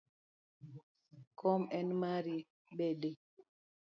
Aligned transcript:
Kom 1.39 1.61
en 1.79 1.87
mari 2.01 2.37
bedie 2.77 3.15